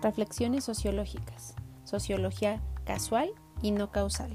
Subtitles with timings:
[0.00, 3.30] Reflexiones sociológicas, sociología casual
[3.62, 4.32] y no causal.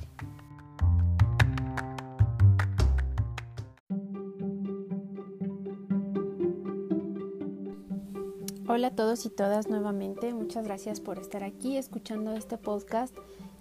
[8.67, 13.15] Hola a todos y todas nuevamente, muchas gracias por estar aquí escuchando este podcast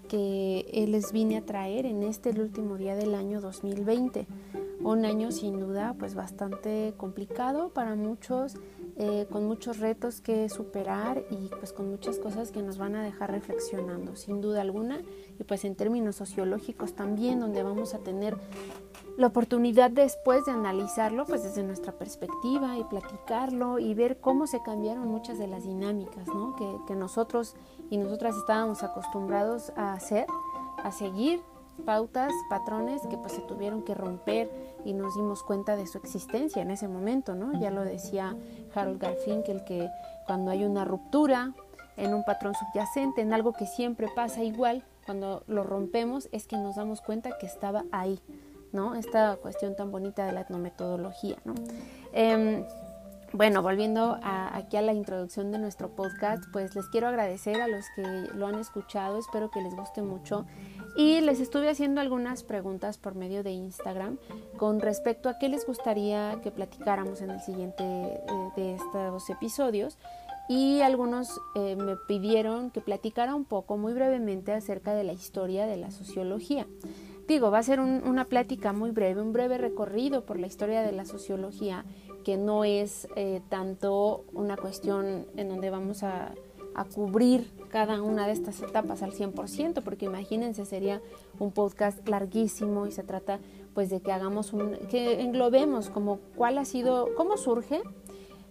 [0.09, 4.27] que les vine a traer en este último día del año 2020.
[4.82, 8.56] Un año sin duda pues bastante complicado para muchos,
[8.96, 13.02] eh, con muchos retos que superar y pues con muchas cosas que nos van a
[13.02, 15.01] dejar reflexionando, sin duda alguna,
[15.38, 18.37] y pues en términos sociológicos también, donde vamos a tener
[19.16, 24.62] la oportunidad después de analizarlo pues desde nuestra perspectiva y platicarlo y ver cómo se
[24.62, 26.56] cambiaron muchas de las dinámicas ¿no?
[26.56, 27.54] que, que nosotros
[27.90, 30.27] y nosotras estábamos acostumbrados a hacer,
[30.82, 31.43] a seguir
[31.84, 34.51] pautas, patrones que pues se tuvieron que romper
[34.84, 37.59] y nos dimos cuenta de su existencia en ese momento, ¿no?
[37.59, 38.37] Ya lo decía
[38.74, 39.88] Harold Garfinkel que
[40.26, 41.52] cuando hay una ruptura
[41.96, 46.56] en un patrón subyacente, en algo que siempre pasa igual, cuando lo rompemos es que
[46.56, 48.20] nos damos cuenta que estaba ahí,
[48.73, 48.95] ¿no?
[48.95, 51.54] Esta cuestión tan bonita de la etnometodología, ¿no?
[52.12, 52.64] Em,
[53.32, 57.86] bueno, volviendo aquí a la introducción de nuestro podcast, pues les quiero agradecer a los
[57.96, 58.02] que
[58.34, 60.45] lo han escuchado, espero que les guste mucho.
[60.95, 64.19] Y les estuve haciendo algunas preguntas por medio de Instagram
[64.59, 68.21] con respecto a qué les gustaría que platicáramos en el siguiente eh,
[68.56, 69.98] de estos episodios.
[70.48, 75.66] Y algunos eh, me pidieron que platicara un poco, muy brevemente, acerca de la historia
[75.66, 76.66] de la sociología.
[77.26, 80.93] Digo, va a ser una plática muy breve, un breve recorrido por la historia de
[80.93, 81.84] la sociología,
[82.25, 86.34] que no es eh, tanto una cuestión en donde vamos a
[86.75, 91.00] a cubrir cada una de estas etapas al 100%, porque imagínense, sería
[91.38, 93.41] un podcast larguísimo y se trata
[93.75, 97.81] pues de que hagamos un, que englobemos como cuál ha sido, cómo surge,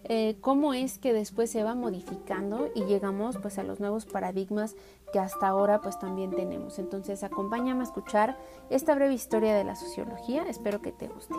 [0.05, 4.75] eh, cómo es que después se va modificando y llegamos pues a los nuevos paradigmas
[5.13, 6.79] que hasta ahora pues también tenemos.
[6.79, 8.39] Entonces acompáñame a escuchar
[8.71, 11.35] esta breve historia de la sociología, espero que te guste.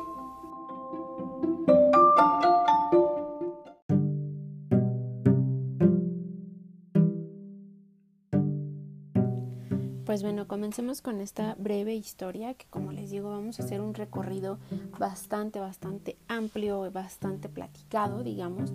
[10.13, 13.95] Pues bueno, comencemos con esta breve historia que como les digo vamos a hacer un
[13.95, 14.59] recorrido
[14.99, 18.75] bastante, bastante amplio, bastante platicado, digamos,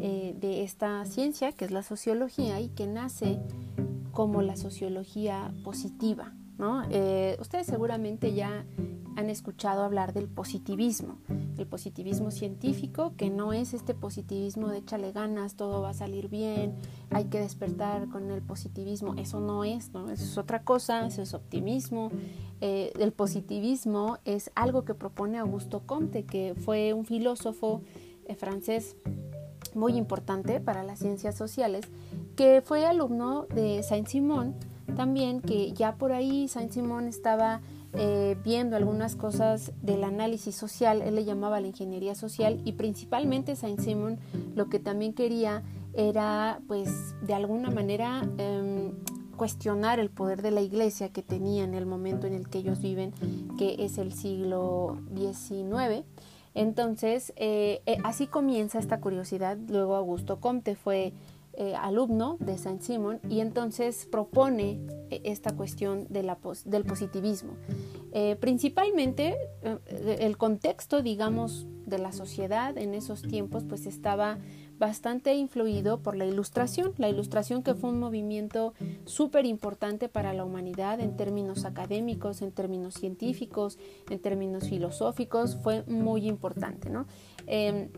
[0.00, 3.40] eh, de esta ciencia que es la sociología y que nace
[4.12, 6.84] como la sociología positiva, ¿no?
[6.88, 8.64] Eh, ustedes seguramente ya
[9.16, 11.18] han escuchado hablar del positivismo,
[11.58, 16.28] el positivismo científico, que no es este positivismo de échale ganas, todo va a salir
[16.28, 16.74] bien,
[17.10, 20.10] hay que despertar con el positivismo, eso no es, ¿no?
[20.10, 22.10] Eso es otra cosa, eso es optimismo.
[22.60, 27.82] Eh, el positivismo es algo que propone Augusto Comte, que fue un filósofo
[28.26, 28.96] eh, francés
[29.74, 31.84] muy importante para las ciencias sociales,
[32.34, 34.54] que fue alumno de Saint-Simon,
[34.96, 37.60] también que ya por ahí Saint-Simon estaba
[37.96, 43.56] eh, viendo algunas cosas del análisis social, él le llamaba la ingeniería social y principalmente
[43.56, 44.18] Saint-Simon
[44.54, 45.62] lo que también quería
[45.94, 46.90] era pues
[47.22, 48.92] de alguna manera em,
[49.36, 52.80] cuestionar el poder de la iglesia que tenía en el momento en el que ellos
[52.80, 53.12] viven,
[53.58, 56.04] que es el siglo XIX.
[56.54, 59.58] Entonces, eh, eh, así comienza esta curiosidad.
[59.68, 61.12] Luego Augusto Comte fue
[61.58, 64.78] eh, alumno de Saint Simon y entonces propone
[65.10, 67.54] eh, esta cuestión del positivismo.
[68.12, 69.36] Eh, principalmente
[70.18, 74.38] el contexto, digamos, de la sociedad en esos tiempos pues estaba
[74.78, 78.74] bastante influido por la ilustración, la ilustración que fue un movimiento
[79.04, 83.78] súper importante para la humanidad en términos académicos, en términos científicos,
[84.10, 87.06] en términos filosóficos, fue muy importante, ¿no?
[87.46, 87.88] Em,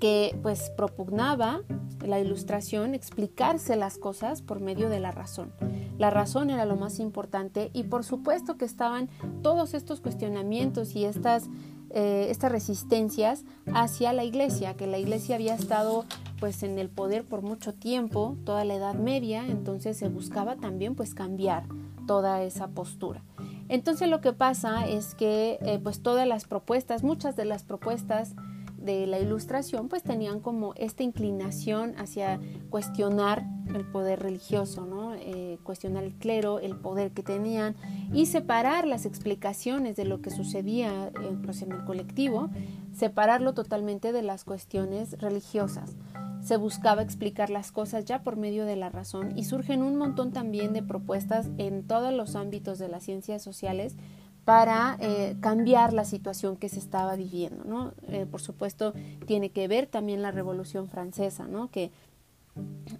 [0.00, 1.62] que pues propugnaba
[2.06, 5.52] la ilustración explicarse las cosas por medio de la razón.
[5.98, 9.08] La razón era lo más importante y por supuesto que estaban
[9.42, 11.48] todos estos cuestionamientos y estas,
[11.90, 16.04] eh, estas resistencias hacia la iglesia, que la iglesia había estado
[16.40, 20.96] pues en el poder por mucho tiempo, toda la Edad Media, entonces se buscaba también
[20.96, 21.64] pues cambiar
[22.06, 23.22] toda esa postura.
[23.68, 28.34] Entonces lo que pasa es que eh, pues todas las propuestas, muchas de las propuestas
[28.84, 32.40] de la ilustración pues tenían como esta inclinación hacia
[32.70, 33.44] cuestionar
[33.74, 35.14] el poder religioso, ¿no?
[35.14, 37.76] Eh, cuestionar el clero, el poder que tenían
[38.12, 42.50] y separar las explicaciones de lo que sucedía eh, pues, en el colectivo,
[42.92, 45.96] separarlo totalmente de las cuestiones religiosas.
[46.42, 50.32] Se buscaba explicar las cosas ya por medio de la razón y surgen un montón
[50.32, 53.96] también de propuestas en todos los ámbitos de las ciencias sociales
[54.44, 57.64] para eh, cambiar la situación que se estaba viviendo.
[57.64, 57.92] ¿no?
[58.08, 58.92] Eh, por supuesto,
[59.26, 61.70] tiene que ver también la Revolución Francesa, ¿no?
[61.70, 61.90] que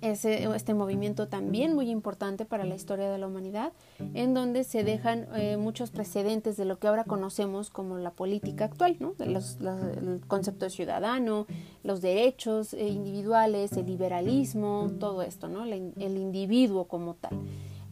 [0.01, 3.73] este movimiento también muy importante para la historia de la humanidad,
[4.15, 8.65] en donde se dejan eh, muchos precedentes de lo que ahora conocemos como la política
[8.65, 9.15] actual, ¿no?
[9.19, 11.47] el concepto de ciudadano,
[11.85, 15.65] los derechos eh, individuales, el liberalismo, todo esto, ¿no?
[15.65, 17.39] el individuo como tal.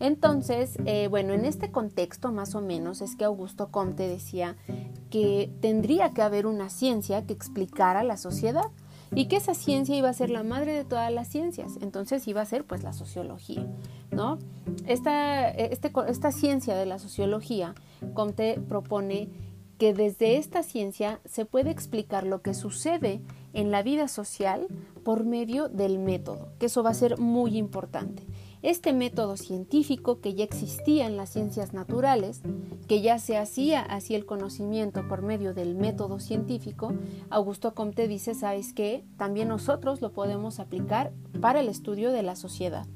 [0.00, 4.56] Entonces, eh, bueno, en este contexto más o menos es que Augusto Comte decía
[5.10, 8.64] que tendría que haber una ciencia que explicara la sociedad
[9.14, 12.40] y que esa ciencia iba a ser la madre de todas las ciencias, entonces iba
[12.40, 13.66] a ser pues la sociología,
[14.10, 14.38] ¿no?
[14.86, 17.74] Esta, este, esta ciencia de la sociología,
[18.14, 19.28] Comte propone
[19.78, 23.20] que desde esta ciencia se puede explicar lo que sucede
[23.52, 24.66] en la vida social
[25.04, 28.22] por medio del método, que eso va a ser muy importante.
[28.62, 32.42] Este método científico que ya existía en las ciencias naturales,
[32.88, 36.92] que ya se hacía así el conocimiento por medio del método científico,
[37.30, 39.02] Augusto Comte dice, ¿sabes qué?
[39.16, 41.10] También nosotros lo podemos aplicar
[41.40, 42.86] para el estudio de la sociedad.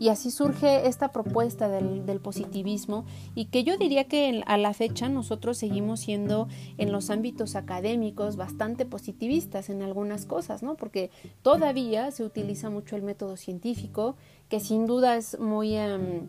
[0.00, 3.04] Y así surge esta propuesta del, positivismo
[3.34, 6.48] y que yo diría que a la fecha nosotros seguimos siendo
[6.78, 10.76] en los ámbitos académicos bastante positivistas en algunas cosas, ¿no?
[10.76, 11.10] Porque
[11.42, 14.16] todavía se utiliza mucho el método científico,
[14.48, 15.76] que sin duda es muy...
[15.76, 16.26] Em,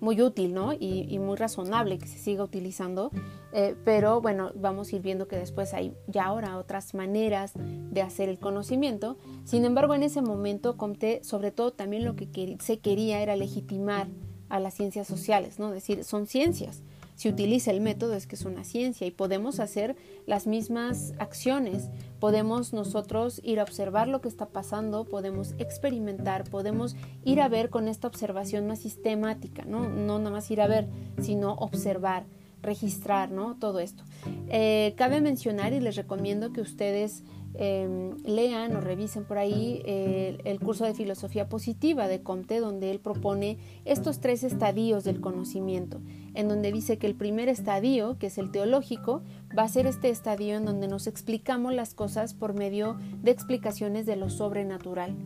[0.00, 0.72] muy útil ¿no?
[0.72, 3.10] y, muy razonable que se siga utilizando,
[3.52, 8.02] eh, pero bueno, vamos a ir viendo que después hay ya ahora otras maneras de
[8.02, 9.16] hacer el conocimiento.
[9.44, 14.08] Sin embargo, en ese momento Comte, sobre todo también lo que se quería era legitimar
[14.48, 15.68] a las ciencias sociales, ¿no?
[15.68, 16.82] Es decir, son ciencias,
[17.18, 21.90] si utiliza el método es que es una ciencia y podemos hacer las mismas acciones.
[22.20, 26.94] Podemos nosotros ir a observar lo que está pasando, podemos experimentar, podemos
[27.24, 30.86] ir a ver con esta observación más sistemática, no, no nada más ir a ver,
[31.20, 32.24] sino observar
[32.62, 33.56] registrar, ¿no?
[33.56, 34.04] Todo esto.
[34.48, 37.24] Eh, cabe mencionar y les recomiendo que ustedes
[37.54, 42.90] Em, lean o revisen por ahí eh, el curso de filosofía positiva de Comte, donde
[42.90, 46.00] él propone estos tres estadios del conocimiento,
[46.34, 49.22] en donde dice que el primer estadio, que es el teológico,
[49.58, 54.06] va a ser este estadio en donde nos explicamos las cosas por medio de explicaciones
[54.06, 55.16] de lo sobrenatural.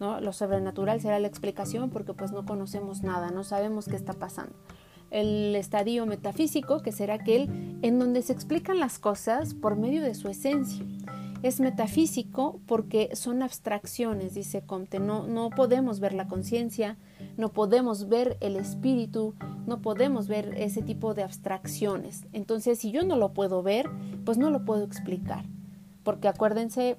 [0.00, 0.20] ¿no?
[0.20, 4.54] Lo sobrenatural será la explicación porque pues no conocemos nada, no sabemos qué está pasando
[5.10, 10.14] el estadio metafísico, que será aquel en donde se explican las cosas por medio de
[10.14, 10.86] su esencia.
[11.42, 15.00] Es metafísico porque son abstracciones, dice Comte.
[15.00, 16.96] No, no podemos ver la conciencia,
[17.36, 19.34] no podemos ver el espíritu,
[19.66, 22.26] no podemos ver ese tipo de abstracciones.
[22.32, 23.90] Entonces, si yo no lo puedo ver,
[24.24, 25.44] pues no lo puedo explicar.
[26.04, 26.98] Porque acuérdense,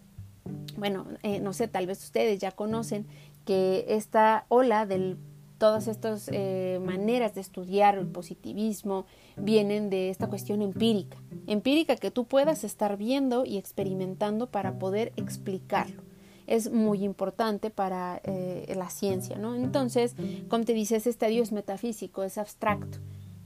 [0.77, 3.07] bueno, eh, no sé, tal vez ustedes ya conocen
[3.45, 5.17] que esta ola del
[5.63, 9.05] todas estas eh, maneras de estudiar el positivismo
[9.37, 11.15] vienen de esta cuestión empírica,
[11.47, 16.03] empírica que tú puedas estar viendo y experimentando para poder explicarlo.
[16.47, 19.55] Es muy importante para eh, la ciencia, ¿no?
[19.55, 20.17] Entonces,
[20.49, 22.97] como te dice, ese estadio es metafísico, es abstracto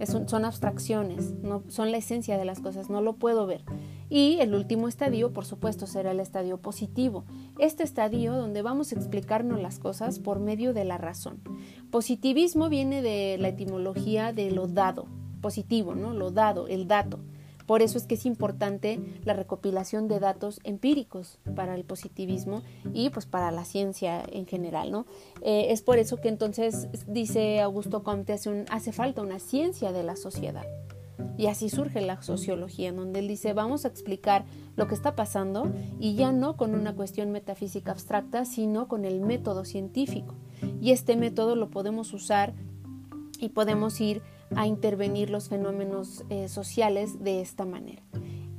[0.06, 3.64] son abstracciones, no, son la esencia de las cosas, no lo puedo ver.
[4.10, 7.26] Y el último estadio, por supuesto, será el estadio positivo.
[7.58, 11.42] Este estadio donde vamos a explicarnos las cosas por medio de la razón.
[11.90, 15.08] Positivismo viene de la etimología de lo dado,
[15.42, 16.14] positivo, ¿no?
[16.14, 17.20] Lo dado, el dato.
[17.68, 23.10] Por eso es que es importante la recopilación de datos empíricos para el positivismo y
[23.10, 25.06] pues para la ciencia en general, ¿no?
[25.42, 30.04] Eh, es por eso que entonces dice Augusto Comte hace, hace falta una ciencia de
[30.04, 30.66] la sociedad.
[31.38, 34.46] Y así surge la sociología, en donde él dice, vamos a explicar
[34.76, 39.20] lo que está pasando y ya no con una cuestión metafísica abstracta, sino con el
[39.20, 40.36] método científico.
[40.82, 42.54] Y este método lo podemos usar
[43.40, 44.22] y podemos ir
[44.56, 48.04] a intervenir los fenómenos eh, sociales de esta manera.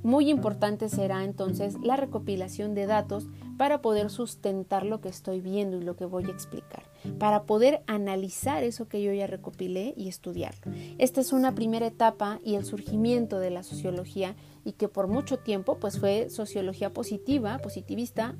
[0.03, 3.27] Muy importante será entonces la recopilación de datos
[3.57, 6.85] para poder sustentar lo que estoy viendo y lo que voy a explicar,
[7.19, 10.73] para poder analizar eso que yo ya recopilé y estudiarlo.
[10.99, 15.41] Esta es una primera etapa y el surgimiento de la sociología y que por mucho
[15.41, 18.37] tiempo pues fue sociología positiva, positivista,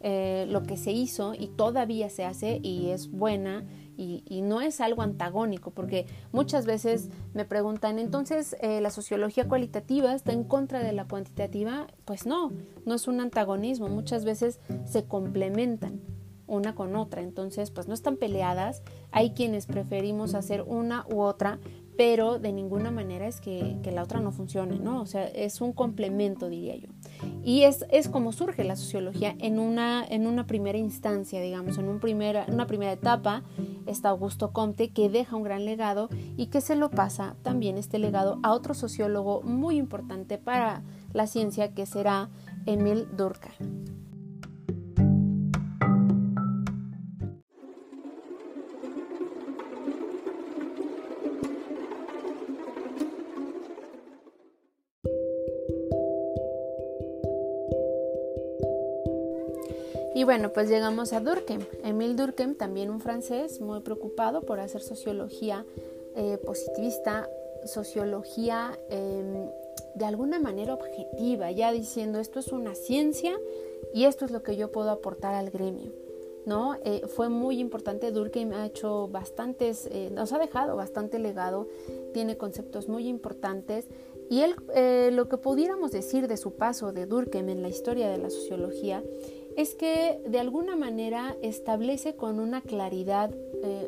[0.00, 3.64] eh, lo que se hizo y todavía se hace y es buena
[3.98, 10.14] y, no es algo antagónico, porque muchas veces me preguntan, entonces, eh, ¿la sociología cualitativa
[10.14, 11.88] está en contra de la cuantitativa?
[12.04, 12.52] Pues no,
[12.86, 16.00] no es un antagonismo, muchas veces se complementan
[16.46, 21.58] una con otra, entonces pues no están peleadas, hay quienes preferimos hacer una u otra,
[21.98, 25.02] pero de ninguna manera es que, la otra no funcione, ¿no?
[25.02, 26.88] O sea, es un complemento, diría yo.
[27.44, 31.88] Y es, es como surge la sociología en una, en una primera instancia, digamos, en
[31.88, 31.98] un
[32.48, 33.42] una primera etapa
[33.86, 37.98] está Augusto Comte, que deja un gran legado y que se lo pasa también este
[37.98, 40.82] legado a otro sociólogo muy importante para
[41.12, 42.30] la ciencia, que será
[42.66, 44.07] Emil Durkheim.
[60.18, 61.60] Y bueno, pues llegamos a Durkheim.
[61.84, 65.64] Emile Durkheim, también un francés muy preocupado por hacer sociología
[66.16, 67.30] eh, positivista,
[67.64, 69.48] sociología em,
[69.94, 73.38] de alguna manera objetiva, ya diciendo esto es una ciencia
[73.94, 75.92] y esto es lo que yo puedo aportar al gremio.
[76.46, 76.76] ¿no?
[76.82, 81.68] Eh, fue muy importante, Durkheim ha hecho bastantes, eh, nos ha dejado bastante legado,
[82.14, 83.86] tiene conceptos muy importantes
[84.30, 88.08] y él, eh, lo que pudiéramos decir de su paso de Durkheim en la historia
[88.08, 89.04] de la sociología
[89.58, 93.34] es que de alguna manera establece con una claridad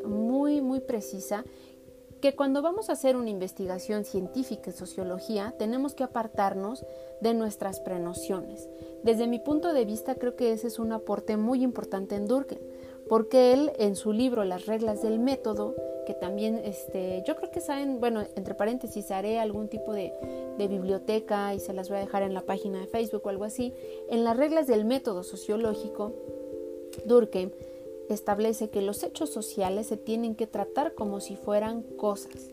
[0.04, 1.44] muy, muy precisa
[2.20, 6.84] que cuando vamos a hacer una investigación científica en sociología tenemos que apartarnos
[7.20, 8.68] de nuestras prenociones.
[9.04, 12.60] Desde mi punto de vista creo que ese es un aporte muy importante en Durkheim,
[13.08, 17.60] porque él en su libro Las reglas del método, que también este, yo creo que
[17.60, 20.12] saben, bueno, entre paréntesis haré algún tipo de,
[20.58, 23.44] de biblioteca y se las voy a dejar en la página de Facebook o algo
[23.44, 23.72] así,
[24.10, 26.12] en las reglas del método sociológico,
[27.04, 27.50] Durkheim
[28.08, 32.50] establece que los hechos sociales se tienen que tratar como si fueran cosas.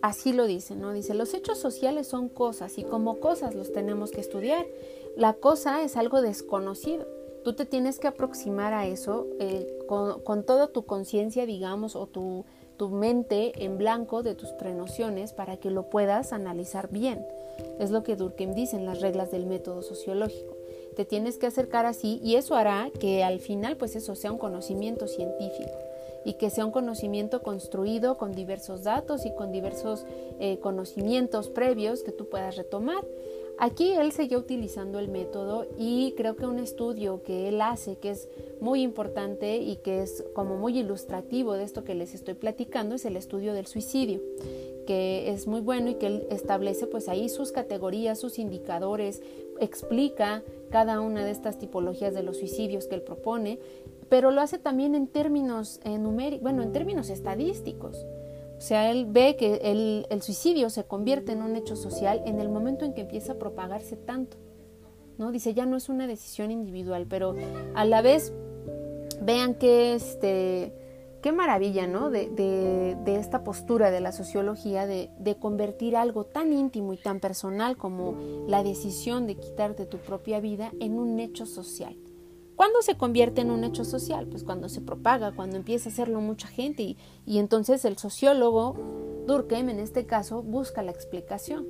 [0.00, 0.92] Así lo dice, ¿no?
[0.92, 4.66] Dice, los hechos sociales son cosas y como cosas los tenemos que estudiar.
[5.16, 7.06] La cosa es algo desconocido.
[7.42, 12.44] Tú te tienes que aproximar a eso eh, con, toda tu conciencia, digamos, o tu,
[12.76, 17.24] tu mente en blanco de tus prenociones para que lo puedas analizar bien.
[17.78, 20.54] Es lo que Durkheim dice en las reglas del método sociológico
[20.94, 24.38] te tienes que acercar así y eso hará que al final pues eso sea un
[24.38, 25.72] conocimiento científico
[26.24, 30.06] y que sea un conocimiento construido con diversos datos y con diversos
[30.40, 33.04] eh, conocimientos previos que tú puedas retomar.
[33.58, 38.10] Aquí él siguió utilizando el método y creo que un estudio que él hace que
[38.10, 38.28] es
[38.60, 43.04] muy importante y que es como muy ilustrativo de esto que les estoy platicando es
[43.04, 44.20] el estudio del suicidio
[44.86, 49.22] que es muy bueno y que él establece pues ahí sus categorías, sus indicadores,
[49.60, 53.58] explica cada una de estas tipologías de los suicidios que él propone,
[54.08, 58.04] pero lo hace también en términos numéricos, bueno, en términos estadísticos.
[58.64, 62.40] O sea, él ve que el, el, suicidio se convierte en un hecho social en
[62.40, 64.38] el momento en que empieza a propagarse tanto.
[65.18, 65.32] ¿no?
[65.32, 67.34] Dice, ya no es una decisión individual, pero
[67.74, 68.32] a la vez
[69.20, 70.72] vean que este,
[71.20, 72.08] qué maravilla, ¿no?
[72.08, 77.20] De, de, esta postura de la sociología de, de, convertir algo tan íntimo y tan
[77.20, 78.16] personal como
[78.48, 81.98] la decisión de quitarte tu propia vida en un hecho social.
[82.64, 84.26] ¿Cuándo se convierte en un hecho social?
[84.26, 88.74] Pues cuando se propaga, cuando empieza a hacerlo mucha gente y, y entonces el sociólogo
[89.26, 91.66] Durkheim en este caso busca la explicación.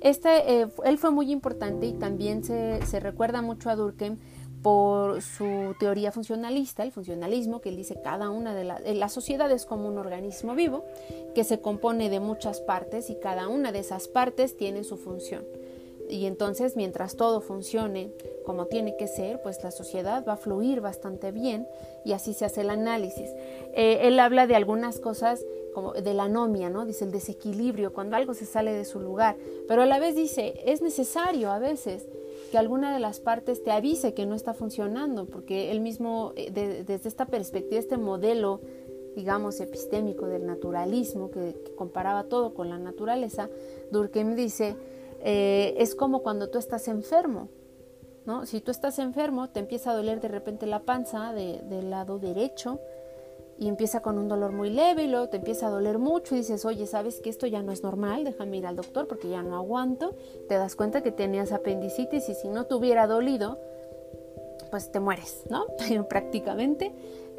[0.00, 4.16] Este, eh, él fue muy importante y también se, se recuerda mucho a Durkheim
[4.60, 8.82] por su teoría funcionalista, el funcionalismo, que él dice cada una de las...
[8.96, 10.84] La sociedad es como un organismo vivo
[11.36, 15.44] que se compone de muchas partes y cada una de esas partes tiene su función.
[16.08, 18.12] Y entonces, mientras todo funcione
[18.44, 21.66] como tiene que ser, pues la sociedad va a fluir bastante bien
[22.04, 23.30] y así se hace el análisis.
[23.74, 26.86] Eh, él habla de algunas cosas como de la anomia, ¿no?
[26.86, 29.36] Dice el desequilibrio, cuando algo se sale de su lugar,
[29.68, 32.06] pero a la vez dice, es necesario a veces
[32.50, 36.50] que alguna de las partes te avise que no está funcionando, porque él mismo, eh,
[36.50, 38.60] desde esta perspectiva, este modelo,
[39.14, 43.50] digamos, epistémico del naturalismo, que, comparaba todo con la naturaleza,
[43.90, 44.76] Durkheim dice,
[45.20, 47.48] eh, es como cuando tú estás enfermo,
[48.26, 48.46] ¿no?
[48.46, 52.80] Si tú estás enfermo, te empieza a doler de repente la panza del lado derecho,
[53.58, 56.38] y empieza con un dolor muy leve y luego te empieza a doler mucho y
[56.38, 58.22] dices, oye, ¿sabes que esto ya no es normal?
[58.22, 60.14] Déjame ir al doctor porque ya no aguanto.
[60.48, 63.58] Te das cuenta que tenías apendicitis y si no te hubiera dolido,
[64.70, 65.66] pues te mueres, ¿no?
[66.08, 66.92] Prácticamente.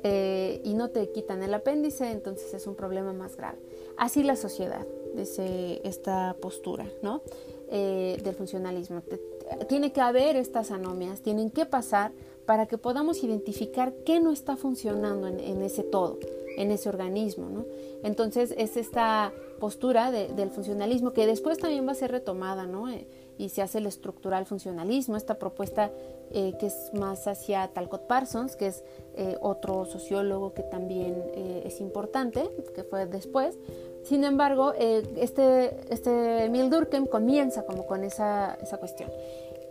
[0.03, 3.59] Eh, y no te quitan el apéndice, entonces es un problema más grave.
[3.98, 7.21] Así la sociedad, dice esta postura, ¿no?
[7.71, 9.03] Eh, del funcionalismo.
[9.67, 12.11] tiene que haber estas anomias, tienen que pasar
[12.47, 16.17] para que podamos identificar qué no está funcionando en, ese todo,
[16.57, 17.47] en ese organismo.
[17.47, 17.65] ¿no?
[18.01, 22.89] Entonces es esta postura del funcionalismo que después también va a ser retomada ¿no?
[22.89, 23.05] Eh,
[23.38, 25.91] y se hace el estructural funcionalismo, esta propuesta
[26.31, 28.83] eh, que es más hacia Talcott Parsons, que es
[29.41, 33.57] otro sociólogo que también es importante, que fue después.
[34.03, 39.12] Sin embargo, este, este Emil Durkheim comienza como con esa, esa cuestión.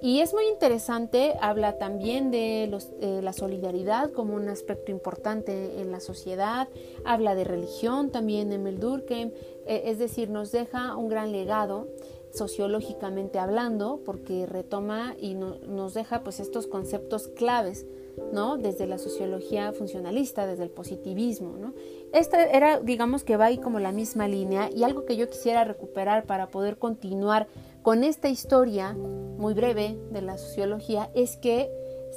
[0.01, 2.71] Y es muy interesante, habla también de
[3.01, 6.69] la solidaridad como un aspecto importante en la sociedad,
[7.05, 9.33] habla de religión también en Durkheim,
[9.67, 11.89] eh, es decir, nos deja un gran legado
[12.33, 17.85] sociológicamente hablando porque retoma y nos deja pues estos conceptos claves
[18.33, 18.57] ¿no?
[18.59, 21.75] Desde la sociología funcionalista, desde el positivismo, ¿no?
[22.13, 25.65] Esta era, digamos que va ahí como la misma línea y algo que yo quisiera
[25.65, 27.49] recuperar para poder continuar
[27.83, 31.71] con esta historia muy breve de la sociología es que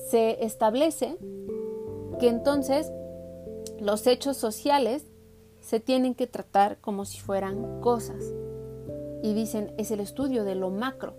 [0.10, 1.18] se establece
[2.20, 2.92] que entonces
[3.80, 5.04] los hechos sociales
[5.60, 8.34] se tienen que tratar como si fueran cosas.
[9.24, 11.16] Y dicen, es el estudio de lo macro,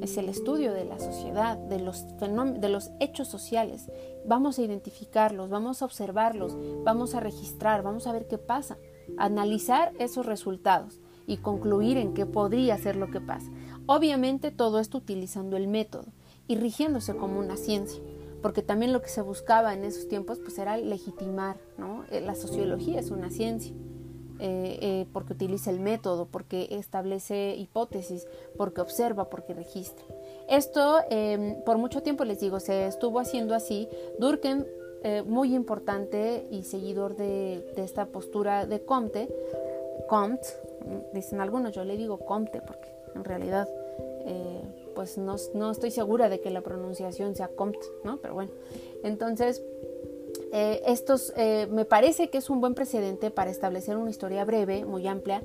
[0.00, 3.90] es el estudio de la sociedad, de los, de los hechos sociales.
[4.26, 8.78] Vamos a identificarlos, vamos a observarlos, vamos a registrar, vamos a ver qué pasa,
[9.16, 13.50] analizar esos resultados y concluir en qué podría ser lo que pasa.
[13.86, 16.12] Obviamente todo esto utilizando el método
[16.48, 18.00] y rigiéndose como una ciencia,
[18.42, 22.04] porque también lo que se buscaba en esos tiempos pues era legitimar, ¿no?
[22.10, 23.74] Eh, la sociología es una ciencia.
[24.38, 28.26] Eh, eh, porque utiliza el método, porque establece hipótesis,
[28.56, 30.04] porque observa, porque registra.
[30.48, 33.88] Esto em, por mucho tiempo les digo, se estuvo haciendo así.
[34.18, 34.64] Durkheim,
[35.24, 39.28] muy importante y seguidor de, de, esta postura de Comte,
[40.08, 40.48] Comte,
[41.12, 43.68] dicen algunos, yo le digo Comte porque en realidad
[44.28, 44.62] eh,
[44.94, 48.16] pues no, no, estoy segura de que la pronunciación sea Comte, ¿no?
[48.16, 48.50] Pero bueno,
[49.04, 49.62] entonces
[50.52, 54.84] eh, estos eh, me parece que es un buen precedente para establecer una historia breve,
[54.84, 55.42] muy amplia,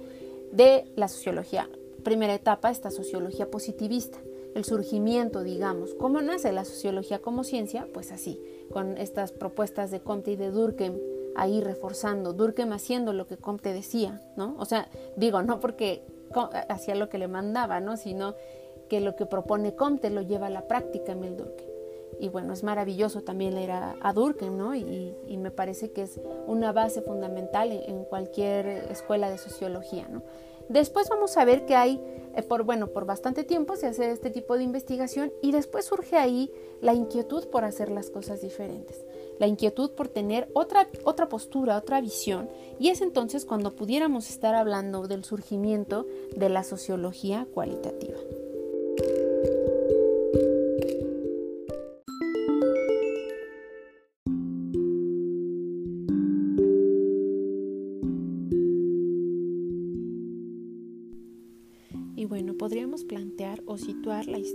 [0.51, 1.70] de la sociología.
[2.03, 4.20] Primera etapa, esta sociología positivista,
[4.55, 5.93] el surgimiento, digamos.
[5.93, 7.88] ¿Cómo nace la sociología como ciencia?
[7.93, 8.39] Pues así,
[8.72, 10.98] con estas propuestas de Comte y de Durkheim
[11.36, 14.55] ahí reforzando, Durkheim haciendo lo que Comte decía, ¿no?
[14.58, 16.03] O sea, digo, no porque
[16.70, 17.98] hacía lo que le mandaba, ¿no?
[17.98, 18.36] Sino
[18.89, 21.81] que lo que propone Comte lo lleva a la práctica Emil Durkheim.
[22.22, 24.75] Y bueno, es maravilloso también leer a, Durkheim, ¿no?
[24.75, 30.22] Y, me parece que es una base fundamental en, cualquier escuela de sociología, ¿no?
[30.70, 32.00] Después vamos a ver que hay,
[32.36, 36.18] eh, por, bueno, por bastante tiempo se hace este tipo de investigación y después surge
[36.18, 39.04] ahí la inquietud por hacer las cosas diferentes
[39.42, 42.48] la inquietud por tener otra, otra postura, otra visión,
[42.79, 46.05] y es entonces cuando pudiéramos estar hablando del surgimiento
[46.36, 48.20] de la sociología cualitativa.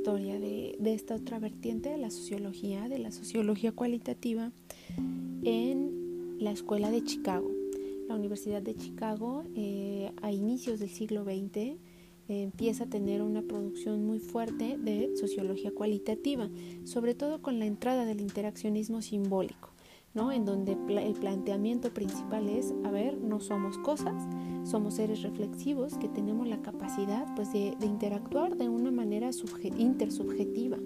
[0.07, 4.53] Historia de, esta otra vertiente de la sociología, de la sociología cualitativa,
[5.43, 7.51] en la Escuela de Chicago.
[8.07, 11.77] La Universidad de Chicago eh, a inicios del siglo XX
[12.29, 16.49] empieza a tener una producción muy fuerte de sociología cualitativa,
[16.85, 19.71] sobre todo con la entrada del interaccionismo simbólico.
[20.15, 20.33] ¿no?
[20.33, 24.15] en donde el planteamiento principal es, a ver, no somos cosas,
[24.67, 29.31] somos seres reflexivos que tenemos la capacidad pues, de, interactuar de una manera
[29.79, 30.79] intersubjetiva.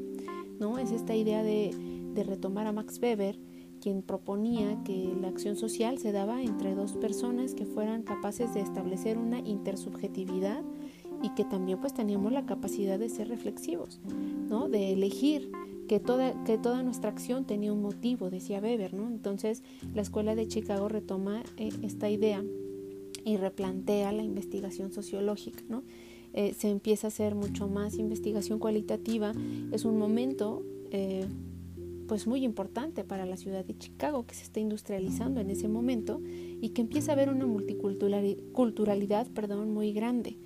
[0.59, 0.79] ¿no?
[0.79, 1.75] Es esta idea de,
[2.27, 3.38] retomar a Max Weber,
[3.81, 8.61] quien proponía que la acción social se daba entre dos personas que fueran capaces de
[8.61, 10.62] establecer una intersubjetividad
[11.23, 14.01] y que también pues teníamos la capacidad de ser reflexivos,
[14.51, 14.69] ¿no?
[14.69, 15.51] De elegir
[15.88, 19.09] que toda, que toda nuestra acción tenía un motivo, decía Weber, ¿no?
[19.09, 19.62] Entonces
[19.95, 22.45] la escuela de Chicago retoma eh, esta idea
[23.25, 25.83] y replantea la investigación sociológica, ¿no?
[26.33, 29.33] Eh, se empieza a hacer mucho más investigación cualitativa,
[29.73, 31.27] es un momento eh,
[32.07, 36.21] pues muy importante para la ciudad de Chicago que se está industrializando en ese momento
[36.61, 40.37] y que empieza a haber una multiculturalidad perdón, muy grande.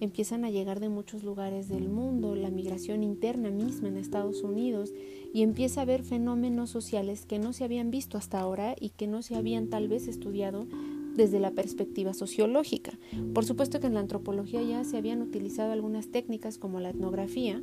[0.00, 4.92] Empiezan a llegar de muchos lugares del mundo, la migración interna misma en Estados Unidos
[5.32, 9.06] y empieza a haber fenómenos sociales que no se habían visto hasta ahora y que
[9.06, 10.66] no se habían tal vez estudiado
[11.14, 12.98] desde la perspectiva sociológica.
[13.32, 17.62] Por supuesto que en la antropología ya se habían utilizado algunas técnicas como la etnografía,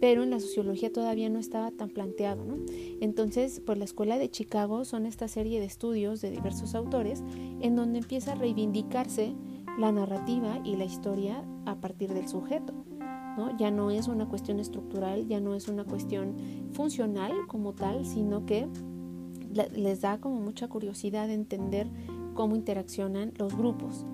[0.00, 2.44] pero en la sociología todavía no estaba tan planteado.
[2.44, 2.56] ¿no?
[3.00, 7.22] Entonces, pues la Escuela de Chicago son esta serie de estudios de diversos autores
[7.60, 9.34] en donde empieza a reivindicarse
[9.78, 12.74] la narrativa y la historia a partir del sujeto.
[13.36, 13.56] ¿no?
[13.56, 16.36] Ya no es una cuestión estructural, ya no es una cuestión
[16.72, 18.68] funcional como tal, sino que
[19.74, 21.88] les da como mucha curiosidad entender
[22.34, 24.04] cómo interaccionan los grupos,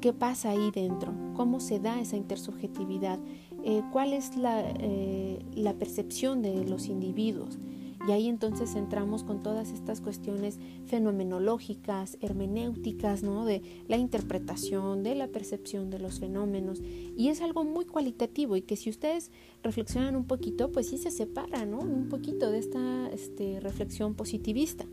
[0.00, 3.18] qué pasa ahí dentro, cómo se da esa intersubjetividad,
[3.64, 7.58] eh, cuál es eh, la, percepción de los individuos.
[8.06, 13.44] Y ahí entonces entramos con todas estas cuestiones fenomenológicas, hermenéuticas, ¿no?
[13.44, 16.80] de la interpretación, de la percepción de los fenómenos.
[17.16, 19.30] Y es algo muy cualitativo y que si ustedes
[19.62, 21.80] reflexionan un poquito, pues sí se separa ¿no?
[21.80, 24.86] un poquito de esta este, reflexión positivista,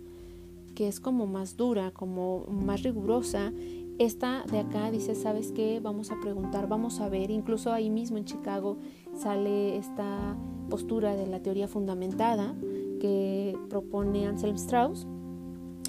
[0.76, 3.52] que es como más dura, como más rigurosa
[3.98, 5.80] esta de acá dice, ¿sabes qué?
[5.80, 7.32] Vamos a preguntar, vamos a ver.
[7.32, 8.78] Incluso ahí mismo en Chicago
[9.14, 10.38] sale esta
[10.70, 12.56] postura de la teoría fundamentada
[13.00, 15.08] que propone Anselm Strauss,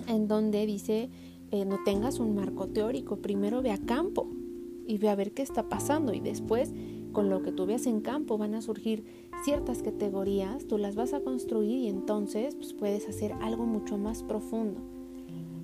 [0.07, 1.11] en donde dice,
[1.51, 4.29] eh, no tengas un marco teórico, primero ve a campo
[4.87, 6.73] y ve a ver qué está pasando y después
[7.17, 9.03] con lo que tú veas en campo van a surgir
[9.43, 14.23] ciertas categorías, tú las vas a construir y entonces pues, puedes hacer algo mucho más
[14.23, 14.83] profundo.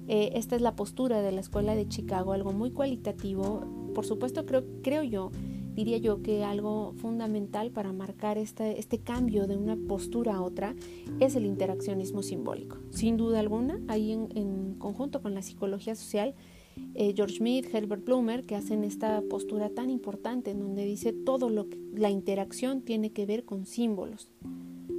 [0.09, 3.67] Eh, esta es la postura de la Escuela de Chicago, algo muy cualitativo.
[3.95, 5.31] Por supuesto, creo, creo yo,
[5.75, 10.75] diría yo que algo fundamental para marcar este, este cambio de una postura a otra
[11.21, 12.79] es el interaccionismo simbólico.
[12.89, 16.35] Sin duda alguna, ahí en, en conjunto con la psicología social,
[16.95, 21.49] eh, George Smith, Herbert Blumer, que hacen esta postura tan importante en donde dice todo
[21.49, 24.31] lo que la interacción tiene que ver con símbolos,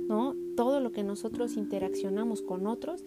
[0.08, 0.36] ¿no?
[0.56, 3.04] Todo lo que nosotros interaccionamos con otros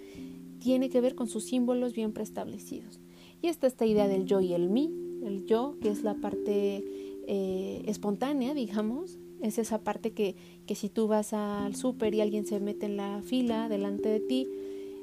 [0.61, 3.01] tiene que ver con sus símbolos bien preestablecidos.
[3.43, 4.93] Y está esta idea del yo y el mí,
[5.25, 6.85] el yo, que es la parte
[7.27, 10.37] eh, espontánea, digamos, es esa parte que,
[10.67, 14.21] que si tú vas al súper y alguien se mete en la fila delante de
[14.21, 14.49] ti,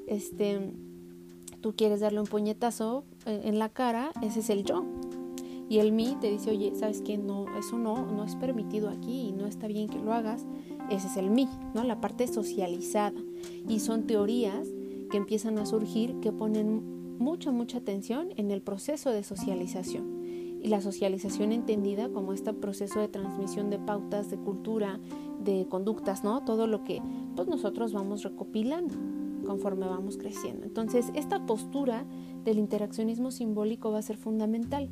[0.08, 0.72] este
[1.64, 4.84] tú quieres darle un puñetazo eh, en la cara, ese es el yo.
[5.70, 7.18] Y el mí te dice, oye, ¿sabes qué?
[7.18, 10.46] No, eso no, no es permitido aquí y no está bien que lo hagas.
[10.92, 11.84] Ese es el mí, ¿no?
[11.86, 13.20] La parte socializada.
[13.68, 14.68] Y son teorías
[15.10, 20.22] que empiezan a surgir que ponen mucha, mucha atención en el proceso de socialización.
[20.62, 25.00] Y la socialización entendida como este proceso de transmisión de pautas, de cultura,
[25.42, 26.44] de conductas, ¿no?
[26.44, 27.02] Todo lo que
[27.38, 28.96] pues, nosotros vamos recopilando
[29.44, 30.66] conforme vamos creciendo.
[30.66, 32.06] Entonces, esta postura
[32.44, 34.90] del interaccionismo simbólico va a ser fundamental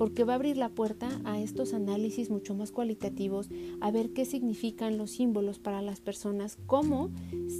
[0.00, 3.50] porque va a abrir la puerta a estos análisis mucho más cualitativos,
[3.82, 7.10] a ver qué significan los símbolos para las personas, cómo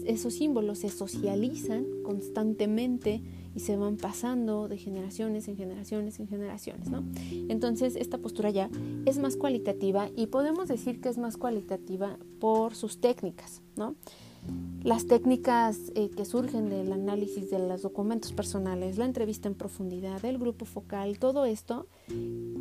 [0.06, 3.20] esos símbolos se socializan constantemente
[3.54, 7.04] y se van pasando de generaciones en generaciones en generaciones, ¿no?
[7.50, 8.70] Entonces, esta postura ya
[9.04, 13.96] es más cualitativa y podemos decir que es más cualitativa por sus técnicas, ¿no?
[14.82, 20.24] Las técnicas eh, que surgen del análisis de los documentos personales, la entrevista en profundidad,
[20.24, 21.86] el grupo focal, todo esto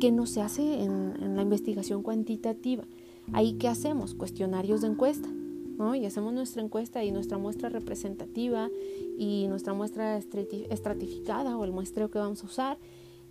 [0.00, 2.84] que no se hace en, la investigación cuantitativa.
[3.32, 4.14] Ahí qué hacemos?
[4.14, 5.94] Cuestionarios de encuesta, ¿no?
[5.94, 8.68] Y hacemos nuestra encuesta y nuestra muestra representativa
[9.16, 12.78] y nuestra muestra estratificada o el muestreo que vamos a usar.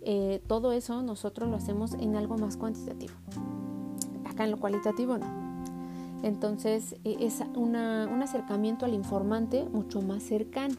[0.02, 3.12] Eh, todo eso nosotros lo hacemos en algo más cuantitativo.
[4.24, 5.49] Acá en lo cualitativo no.
[6.22, 10.76] Entonces e, es un acercamiento al informante mucho más cercano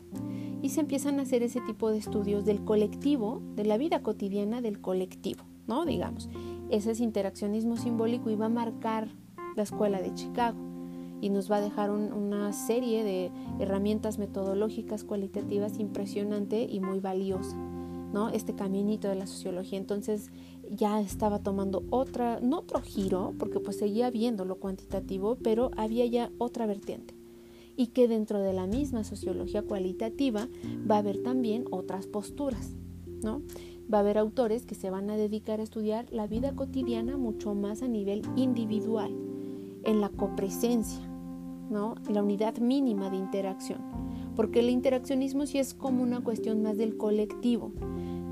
[0.61, 4.61] y se empiezan a hacer ese tipo de estudios del colectivo, de la vida cotidiana
[4.61, 5.85] del colectivo, ¿no?
[5.85, 6.29] Digamos,
[6.69, 9.09] ese es interaccionismo simbólico y va a marcar
[9.55, 10.57] la escuela de Chicago
[11.21, 17.55] y nos va a dejar una serie de herramientas metodológicas cualitativas impresionante y muy valiosa,
[18.11, 18.29] ¿no?
[18.29, 19.77] Este caminito de la sociología.
[19.77, 20.31] Entonces,
[20.71, 26.05] ya estaba tomando otra, no otro giro, porque pues seguía viendo lo cuantitativo, pero había
[26.05, 27.13] ya otra vertiente.
[27.75, 30.47] Y que dentro de la misma sociología cualitativa
[30.89, 32.75] va a haber también otras posturas,
[33.21, 33.41] ¿no?
[33.93, 37.53] Va a haber autores que se van a dedicar a estudiar la vida cotidiana mucho
[37.53, 39.13] más a nivel individual,
[39.83, 41.05] en la copresencia,
[41.69, 41.95] ¿no?
[42.09, 43.79] La unidad mínima de interacción.
[44.35, 47.73] Porque el interaccionismo sí es como una cuestión más del colectivo,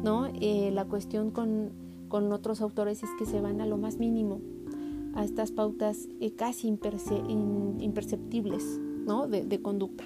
[0.03, 0.27] ¿no?
[0.39, 4.41] Eh, la cuestión con con otros autores es que se van a lo más mínimo,
[5.13, 9.27] a estas pautas eh, casi imperceptibles ¿no?
[9.27, 10.03] de, conducta,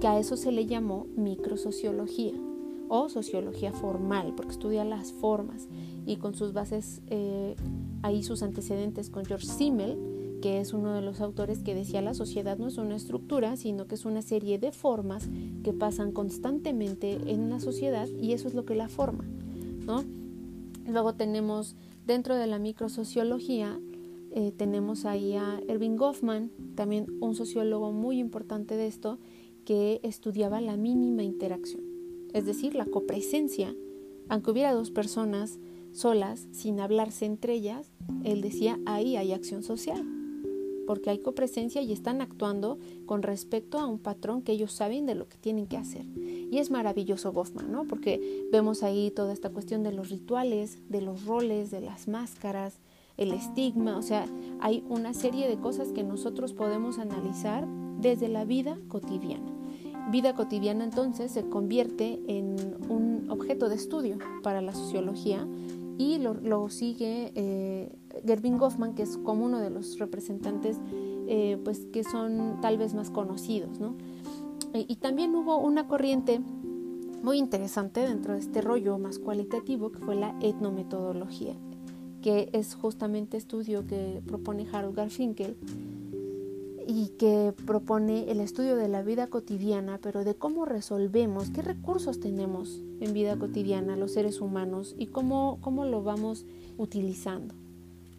[0.00, 2.34] que a eso se le llamó microsociología
[2.88, 5.68] o sociología formal, porque estudia las formas
[6.06, 7.54] y con sus bases, eh,
[8.02, 9.98] ahí sus antecedentes con George Simmel,
[10.40, 13.86] que es uno de los autores que decía la sociedad no es una estructura, sino
[13.86, 15.28] que es una serie de formas
[15.64, 19.24] que pasan constantemente en la sociedad y eso es lo que la forma,
[19.84, 20.04] ¿no?
[20.88, 23.78] Luego tenemos dentro de la microsociología,
[24.30, 29.18] eh, tenemos ahí a Erving Goffman, también un sociólogo muy importante de esto,
[29.66, 31.82] que estudiaba la mínima interacción,
[32.32, 33.74] es decir, la copresencia.
[34.30, 35.60] Aunque hubiera dos personas
[35.92, 37.92] solas, sin hablarse entre ellas,
[38.24, 40.17] él decía, ahí hay acción social
[40.88, 45.14] porque hay copresencia y están actuando con respecto a un patrón que ellos saben de
[45.14, 46.06] lo que tienen que hacer.
[46.16, 47.84] Y es maravilloso Goffman, ¿no?
[47.84, 52.78] Porque vemos ahí toda esta cuestión de los rituales, de los roles, de las máscaras,
[53.18, 54.24] el estigma, o sea,
[54.60, 57.68] hay una serie de cosas que nosotros podemos analizar
[58.00, 59.52] desde la vida cotidiana.
[60.10, 62.56] Vida cotidiana entonces se convierte en
[62.88, 65.46] un objeto de estudio para la sociología
[65.98, 67.92] y lo, sigue eh,
[68.24, 70.78] Gervin Goffman, que es como uno de los representantes
[71.26, 73.80] eh, pues que son tal vez más conocidos.
[73.80, 73.96] ¿no?
[74.72, 76.40] Eh, y también hubo una corriente
[77.22, 81.56] muy interesante dentro de este rollo más cualitativo que fue la etnometodología,
[82.22, 85.56] que es justamente estudio que propone Harold Garfinkel
[86.90, 92.18] y que propone el estudio de la vida cotidiana, pero de cómo resolvemos, qué recursos
[92.18, 96.46] tenemos en vida cotidiana los seres humanos y cómo, cómo lo vamos
[96.78, 97.54] utilizando.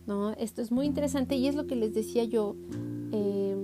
[0.06, 0.34] ¿no?
[0.34, 2.56] Esto es muy interesante y es lo que les decía yo
[3.12, 3.58] eh,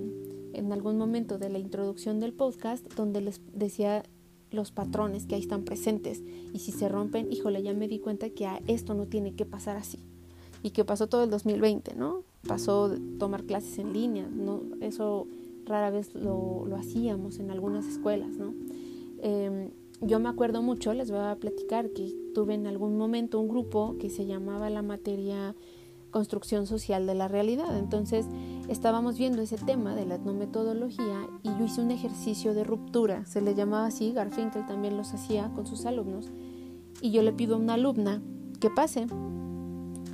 [0.54, 4.02] en algún momento de la introducción del podcast, donde les decía
[4.50, 6.20] los patrones que ahí están presentes
[6.52, 9.76] y si se rompen, híjole, ya me di cuenta que esto no tiene que pasar
[9.76, 10.00] así
[10.64, 12.24] y que pasó todo el 2020, ¿no?
[12.46, 14.62] Pasó tomar clases en línea, ¿no?
[14.80, 15.26] Eso
[15.64, 18.54] rara vez lo, lo hacíamos en algunas escuelas, ¿no?
[19.20, 23.48] Em, yo me acuerdo mucho, les voy a platicar que tuve en algún momento un
[23.48, 25.54] grupo que se llamaba la materia
[26.10, 27.76] construcción social de la realidad.
[27.78, 28.26] Entonces
[28.68, 33.40] estábamos viendo ese tema de la etnometodología y yo hice un ejercicio de ruptura, se
[33.40, 36.30] le llamaba así, Garfinkel también los hacía con sus alumnos,
[37.00, 38.22] y yo le pido a una alumna
[38.60, 39.06] que pase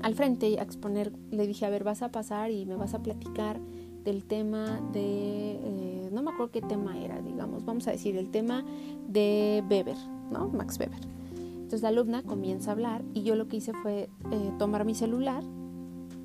[0.02, 3.02] al frente a exponer, le dije, a ver, vas a pasar y me vas a
[3.02, 3.60] platicar
[4.04, 8.30] del tema de, eh, no me acuerdo qué tema era, digamos, vamos a decir, el
[8.30, 8.64] tema
[9.08, 9.96] de Weber,
[10.30, 10.48] ¿no?
[10.48, 11.00] Max Weber.
[11.36, 14.94] Entonces la alumna comienza a hablar y yo lo que hice fue eh, tomar mi
[14.94, 15.42] celular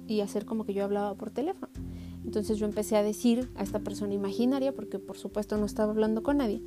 [0.07, 1.71] y hacer como que yo hablaba por teléfono.
[2.25, 6.23] Entonces yo empecé a decir a esta persona imaginaria, porque por supuesto no estaba hablando
[6.23, 6.61] con nadie,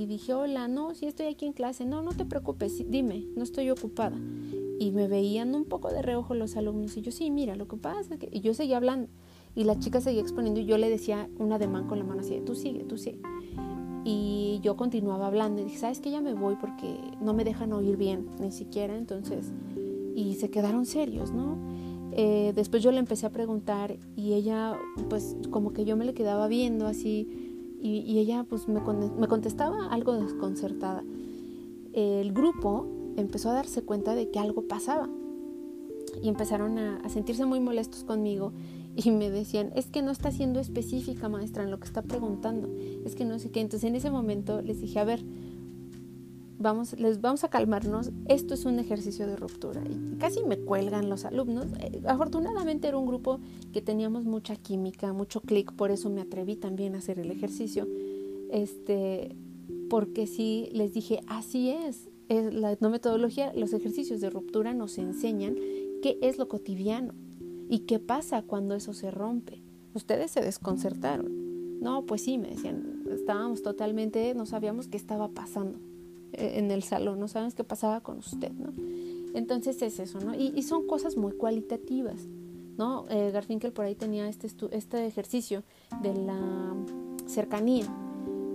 [0.00, 3.42] y dije, hola, no, si estoy aquí en clase, no, no te preocupes, dime, no
[3.42, 4.16] estoy ocupada.
[4.78, 7.76] Y me veían un poco de reojo los alumnos y yo, sí, mira, lo que
[7.76, 8.30] pasa es que...
[8.32, 9.08] Y yo seguía hablando
[9.54, 12.40] y la chica seguía exponiendo y yo le decía un ademán con la mano así,
[12.46, 13.20] tú sigue, tú sigue.
[14.04, 17.74] Y yo continuaba hablando y dije, ¿sabes que Ya me voy porque no me dejan
[17.74, 19.52] oír bien, ni siquiera, entonces...
[20.14, 21.58] Y se quedaron serios, ¿no?
[22.12, 26.14] Eh, después yo le empecé a preguntar y ella, pues como que yo me le
[26.14, 27.49] quedaba viendo así
[27.80, 31.02] y, ella pues me, me, contestaba algo desconcertada.
[31.92, 35.08] El grupo empezó a darse cuenta de que algo pasaba
[36.22, 38.52] y empezaron a, a sentirse muy molestos conmigo
[38.96, 42.68] y me decían, es que no está siendo específica maestra en lo que está preguntando,
[43.04, 43.60] es que no sé qué.
[43.60, 45.22] Entonces en ese momento les dije, a ver,
[46.60, 49.82] vamos, les vamos a calmarnos, esto es un ejercicio de ruptura.
[49.88, 51.66] Y casi me cuelgan los alumnos.
[51.80, 53.40] Eh, afortunadamente era un grupo
[53.72, 57.88] que teníamos mucha química, mucho clic, por eso me atreví también a hacer el ejercicio.
[58.50, 59.34] Este,
[59.88, 65.56] porque sí les dije, así es, es la etnometodología, los ejercicios de ruptura nos enseñan
[66.02, 67.14] qué es lo cotidiano
[67.68, 69.62] y qué pasa cuando eso se rompe.
[69.94, 71.80] Ustedes se desconcertaron.
[71.80, 75.78] No, pues sí, me decían, estábamos totalmente, no sabíamos qué estaba pasando.
[76.32, 78.72] Eh, en el salón, no sabes qué pasaba con usted, ¿no?
[79.34, 80.34] Entonces es eso, ¿no?
[80.34, 82.26] Y, son cosas muy cualitativas,
[82.76, 83.06] ¿no?
[83.08, 85.62] Eh, Garfinkel por ahí tenía este, este ejercicio
[86.02, 86.74] de la
[87.26, 87.86] cercanía.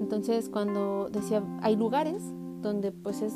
[0.02, 2.22] Entonces cuando decía, hay lugares
[2.62, 3.34] donde pues es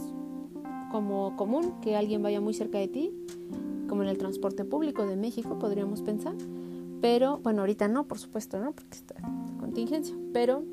[0.92, 3.14] como común que alguien vaya muy cerca de ti,
[3.88, 6.36] como en el transporte público de México, podríamos pensar.
[7.02, 8.74] Pero, bueno, ahorita no, por supuesto, ¿no?
[8.74, 9.16] Porque está
[9.60, 10.16] contingencia.
[10.34, 10.64] Pero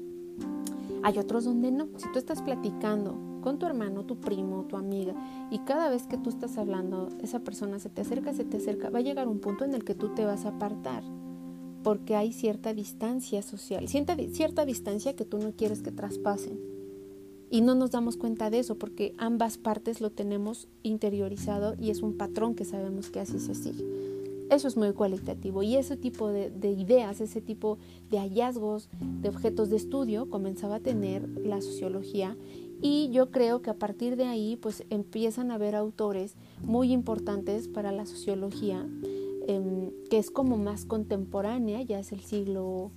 [1.02, 1.86] hay otros donde no.
[1.96, 3.14] Si tú estás platicando
[3.46, 5.14] con tu hermano, tu primo, tu amiga,
[5.52, 8.90] y cada vez que tú estás hablando, esa persona se te acerca, se te acerca,
[8.90, 11.04] va a llegar un punto en el que tú te vas a apartar,
[11.84, 16.58] porque hay cierta distancia social, cierta, cierta distancia que tú no quieres que traspasen.
[17.48, 22.02] Y no nos damos cuenta de eso porque ambas partes lo tenemos interiorizado y es
[22.02, 23.84] un patrón que sabemos que así se sigue.
[24.50, 27.78] Eso es muy cualitativo y ese tipo de, de, ideas, ese tipo
[28.10, 28.88] de hallazgos,
[29.20, 32.36] de objetos de estudio comenzaba a tener la sociología
[32.80, 37.68] y yo creo que a partir de ahí pues empiezan a haber autores muy importantes
[37.68, 38.86] para la sociología,
[39.46, 42.90] em, que es como más contemporánea, ya es el siglo,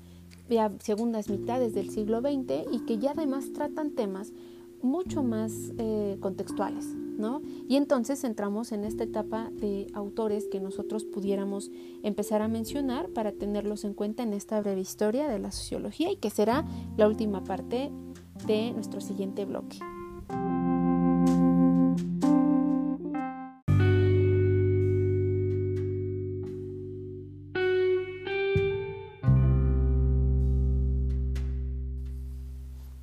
[0.49, 4.33] ya segundas mitades del siglo XX y que ya además tratan temas
[4.81, 6.85] mucho más eh, contextuales,
[7.17, 7.41] ¿no?
[7.67, 11.69] Y entonces entramos en esta etapa de autores que nosotros pudiéramos
[12.01, 16.15] empezar a mencionar para tenerlos en cuenta en esta breve historia de la sociología y
[16.15, 16.65] que será
[16.97, 17.91] la última parte
[18.45, 19.78] de nuestro siguiente bloque.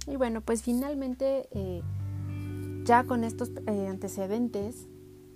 [0.06, 1.82] Y bueno, pues finalmente eh,
[2.84, 4.88] ya con estos eh, antecedentes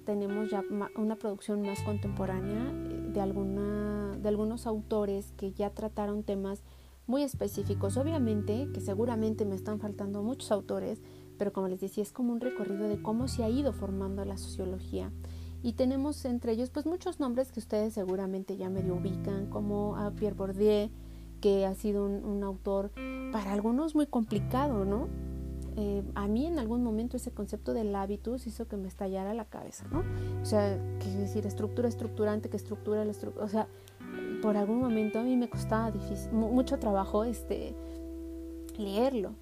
[0.07, 0.63] tenemos ya
[0.97, 6.63] una producción más contemporánea eh, de, alguna, de algunos autores que ya trataron temas
[7.11, 7.99] muy específicos.
[7.99, 11.03] Obviamente que seguramente me están faltando muchos autores,
[11.37, 14.38] pero como les decía, es como un recorrido de cómo se ha ido formando la
[14.38, 15.12] sociología.
[15.62, 20.11] Y tenemos entre ellos pues muchos nombres que ustedes seguramente ya medio ubican, como a
[20.12, 20.88] Pierre Bourdieu,
[21.40, 22.90] que ha sido un, autor
[23.33, 25.09] para algunos muy complicado, ¿no?
[25.77, 29.44] Eh, a mí en algún momento ese concepto del hábitus hizo que me estallara la
[29.44, 30.03] cabeza, ¿no?
[30.42, 33.68] O sea, que decir estructura estructurante, que estructura la estructura, o sea,
[34.40, 35.92] por algún momento a mí me costaba
[36.33, 37.74] mucho trabajo este,
[38.76, 39.33] leerlo.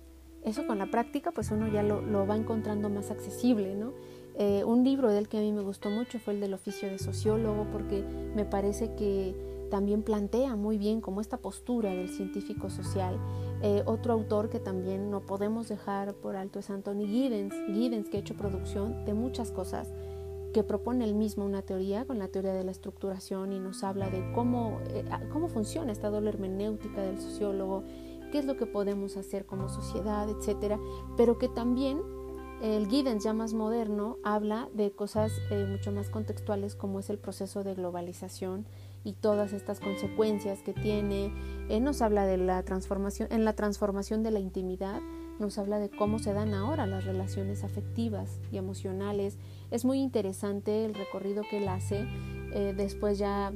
[0.45, 3.93] Eso con la práctica pues uno ya lo, va encontrando más accesible, ¿no?
[4.37, 6.99] Eh, un libro del que a mí me gustó mucho fue el del oficio de
[6.99, 8.05] sociólogo porque
[8.37, 9.35] me parece que
[9.69, 13.19] también plantea muy bien como esta postura del científico social.
[13.63, 18.19] Eh, otro autor que también no podemos dejar por alto es Anthony Giddens, Giddens que
[18.19, 19.93] ha hecho producción de muchas cosas,
[20.65, 24.33] propone él mismo una teoría con la teoría de la estructuración y nos habla de
[24.33, 27.85] cómo, eh, cómo funciona esta doble hermenéutica del sociólogo,
[28.33, 30.79] qué es lo que podemos hacer como sociedad, etcétera,
[31.17, 32.01] pero que también
[32.63, 37.19] el Giddens ya más moderno habla de cosas eh, mucho más contextuales como es el
[37.19, 38.67] proceso de globalización
[39.05, 41.33] y todas estas consecuencias que tiene.
[41.81, 45.01] Nos habla de la transformación, en la transformación de la intimidad,
[45.39, 49.37] nos habla de cómo se dan ahora las relaciones afectivas y emocionales.
[49.71, 52.07] Es muy interesante el recorrido que él hace.
[52.53, 53.53] Eh, después ya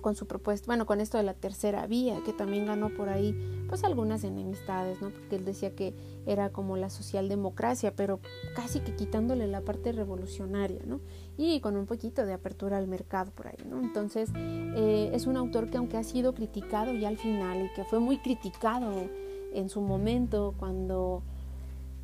[0.00, 3.34] con su propuesta, bueno, con esto de la tercera vía, que también ganó por ahí,
[3.68, 5.10] pues algunas enemistades, ¿no?
[5.10, 5.94] Porque él decía que
[6.26, 8.20] era como la socialdemocracia, pero
[8.54, 11.00] casi que quitándole la parte revolucionaria, ¿no?
[11.36, 13.80] Y con un poquito de apertura al mercado por ahí, ¿no?
[13.80, 17.84] Entonces, eh, es un autor que aunque ha sido criticado ya al final y que
[17.84, 19.08] fue muy criticado
[19.52, 21.22] en su momento cuando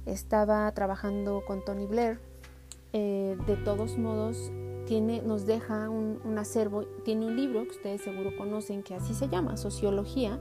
[0.07, 2.21] estaba trabajando con Tony Blair,
[2.93, 4.51] eh, de todos modos
[4.87, 9.29] tiene, nos deja un, acervo, tiene un libro que ustedes seguro conocen que así se
[9.29, 10.39] llama, Sociología,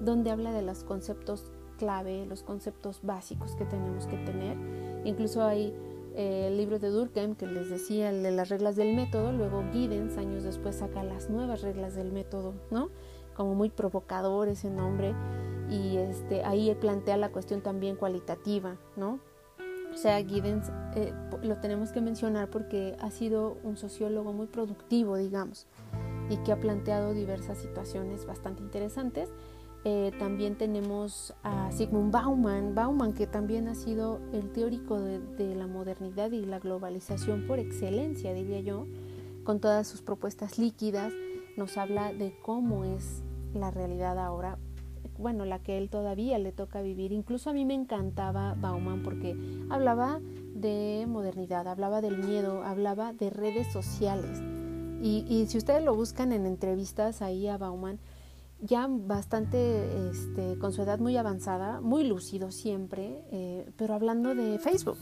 [0.00, 4.56] donde habla de los conceptos clave, los conceptos básicos que tenemos que tener.
[5.04, 5.74] Incluso hay
[6.14, 9.64] eh, el libro de Durkheim que les decía el de las reglas del método, luego
[9.72, 12.90] Giddens años después saca las nuevas reglas del método, ¿no?
[13.34, 15.14] Como muy provocador ese nombre
[15.70, 19.20] y este, ahí plantea la cuestión también cualitativa, ¿no?
[19.92, 25.16] O sea, Giddens eh, lo tenemos que mencionar porque ha sido un sociólogo muy productivo,
[25.16, 25.66] digamos,
[26.28, 29.30] y que ha planteado diversas situaciones bastante interesantes.
[29.84, 35.54] Eh, también tenemos a Sigmund Bauman, Bauman que también ha sido el teórico de, de,
[35.54, 38.86] la modernidad y la globalización por excelencia, diría yo,
[39.42, 41.14] con todas sus propuestas líquidas,
[41.56, 43.22] nos habla de cómo es
[43.54, 44.58] la realidad ahora
[45.20, 47.12] bueno, la que él todavía le toca vivir.
[47.12, 49.36] Incluso a mí me encantaba Bauman porque
[49.68, 50.20] hablaba
[50.54, 54.42] de modernidad, hablaba del miedo, hablaba de redes sociales.
[55.02, 57.98] Y, si ustedes lo buscan en entrevistas ahí a Bauman,
[58.60, 64.58] ya bastante, este, con su edad muy avanzada, muy lúcido siempre, eh, pero hablando de
[64.58, 64.98] Facebook.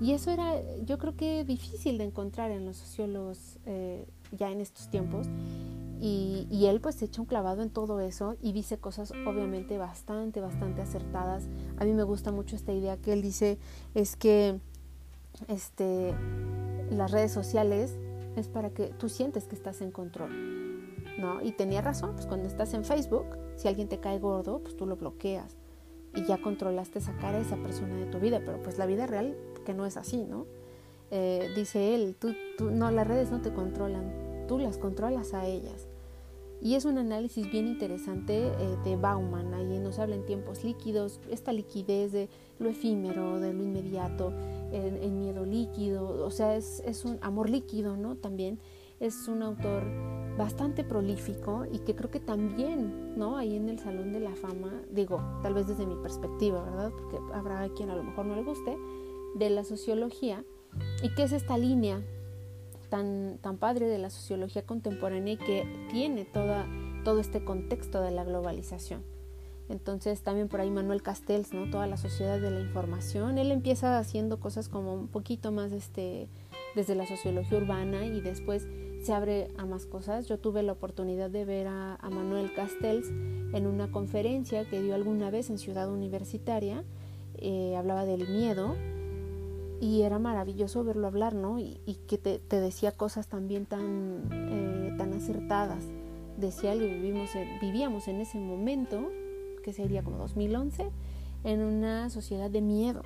[0.00, 4.60] Y eso era, yo creo que difícil de encontrar en los sociólogos eh, ya en
[4.60, 5.26] estos tiempos.
[6.00, 10.82] Y, él pues echa un clavado en todo eso y dice cosas obviamente bastante, bastante
[10.82, 11.48] acertadas.
[11.78, 13.58] A mí me gusta mucho esta idea que él dice
[13.94, 14.60] es que
[15.48, 16.14] este,
[16.90, 17.96] las redes sociales
[18.36, 20.30] es para que tú sientes que estás en control.
[21.18, 21.40] ¿no?
[21.42, 24.86] Y tenía razón, pues cuando estás en Facebook, si alguien te cae gordo, pues tú
[24.86, 25.56] lo bloqueas
[26.14, 29.36] y ya controlaste sacar a esa persona de tu vida, pero pues la vida real
[29.64, 30.46] que no es así, ¿no?
[31.10, 34.12] Eh, dice él, tú, tú, no, las redes no te controlan,
[34.46, 35.88] tú las controlas a ellas.
[36.60, 41.20] Y es un análisis bien interesante eh, de Bauman, ahí nos habla en tiempos líquidos,
[41.30, 44.32] esta liquidez de lo efímero, de lo inmediato,
[44.72, 48.16] el, miedo líquido, o sea, es, es, un amor líquido, ¿no?
[48.16, 48.58] También
[49.00, 49.84] es un autor
[50.36, 53.36] bastante prolífico y que creo que también, ¿no?
[53.36, 56.90] Ahí en el Salón de la Fama, digo, tal vez desde mi perspectiva, ¿verdad?
[56.90, 58.76] Porque habrá quien a lo mejor no le guste,
[59.34, 60.44] de la sociología,
[61.02, 62.02] y que es esta línea
[62.88, 66.66] tan, tan padre de la sociología contemporánea y que tiene toda,
[67.04, 69.02] todo este contexto de la globalización.
[69.68, 71.70] Entonces también por ahí Manuel Castells, ¿no?
[71.70, 73.38] Toda la sociedad de la información.
[73.38, 76.28] Él empieza haciendo cosas como un poquito más este,
[76.74, 78.66] desde la sociología urbana y después
[79.02, 80.28] se abre a más cosas.
[80.28, 85.30] Yo tuve la oportunidad de ver a, Manuel Castells en una conferencia que dio alguna
[85.30, 86.84] vez en Ciudad Universitaria.
[87.38, 88.76] Eh, hablaba del miedo
[89.80, 91.58] y era maravilloso verlo hablar, ¿no?
[91.58, 95.84] Y, que te, decía cosas también tan, eh, tan acertadas.
[96.36, 99.10] Decía que vivimos vivíamos en ese momento,
[99.62, 100.90] que sería como 2011,
[101.44, 103.02] en una sociedad de miedo,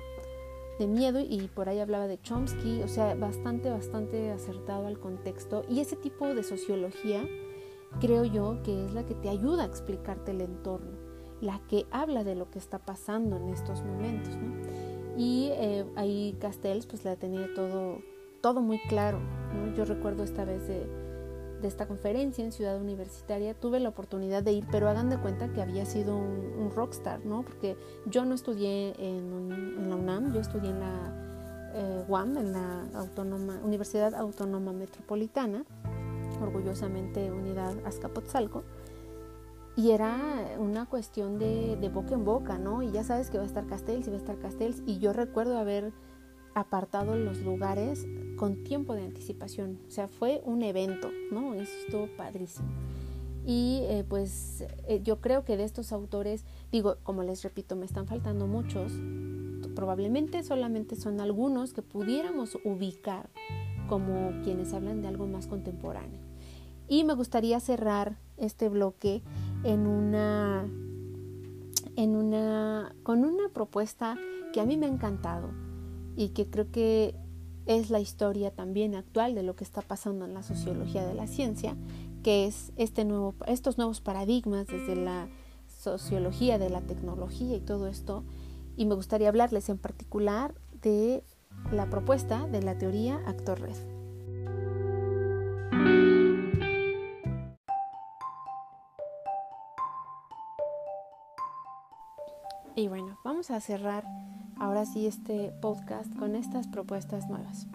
[0.79, 5.63] de miedo y por ahí hablaba de Chomsky, o sea, bastante, bastante acertado al contexto.
[5.69, 7.25] Y ese tipo de sociología
[7.99, 10.97] creo yo que es la que te ayuda a explicarte el entorno,
[11.41, 14.90] la que habla de lo que está pasando en estos momentos, ¿no?
[15.17, 17.99] Y eh, ahí Castells pues la tenía todo,
[18.41, 19.19] todo muy claro.
[19.75, 20.87] Yo recuerdo esta vez de,
[21.63, 25.61] esta conferencia en Ciudad Universitaria, tuve la oportunidad de ir, pero hagan de cuenta que
[25.61, 27.43] había sido un, rockstar, ¿no?
[27.43, 32.87] Porque yo no estudié en, la UNAM, yo estudié en la eh, UAM, en la
[32.95, 35.65] Autónoma, Universidad Autónoma Metropolitana,
[36.41, 38.63] orgullosamente Unidad Azcapotzalco
[39.81, 42.83] y era una cuestión de, boca en boca, ¿no?
[42.83, 44.83] Y ya sabes que va a estar Castells y va a estar Castells.
[44.85, 45.91] Y yo recuerdo haber
[46.53, 48.05] apartado los lugares
[48.37, 49.79] con tiempo de anticipación.
[49.87, 51.55] O sea, fue un evento, ¿no?
[51.55, 52.69] Eso estuvo padrísimo.
[53.43, 57.85] Y eh, pues eh, yo creo que de estos autores, digo, como les repito, me
[57.85, 58.93] están faltando muchos.
[59.73, 63.31] Probablemente solamente son algunos que pudiéramos ubicar
[63.89, 66.19] como quienes hablan de algo más contemporáneo.
[66.87, 69.23] Y me gustaría cerrar este bloque
[69.63, 70.67] en una,
[71.95, 74.17] en una, con una propuesta
[74.53, 75.49] que a mí me ha encantado
[76.15, 77.15] y que creo que
[77.65, 81.27] es la historia también actual de lo que está pasando en la sociología de la
[81.27, 81.75] ciencia,
[82.23, 85.29] que es este nuevo, estos nuevos paradigmas desde la
[85.67, 88.23] sociología de la tecnología y todo esto.
[88.77, 91.23] Y me gustaría hablarles en particular de
[91.71, 94.00] la propuesta de la teoría actor-red.
[102.75, 104.05] Y bueno, vamos a cerrar
[104.57, 107.67] ahora sí este podcast con estas propuestas nuevas.